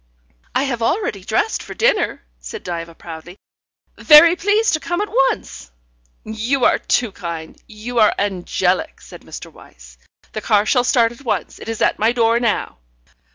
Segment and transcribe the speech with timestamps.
[0.55, 3.37] "I have already dressed for dinner," said Diva proudly.
[3.99, 5.69] "Very pleased to come at once."
[6.23, 9.51] "You are too kind; you are angelic," said Mr.
[9.53, 9.99] Wyse.
[10.31, 12.79] "The car shall start at once; it is at my door now."